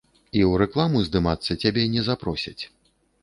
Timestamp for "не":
1.97-2.01